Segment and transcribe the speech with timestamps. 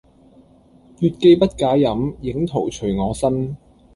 [0.97, 3.55] 月既不解飲，影徒隨我身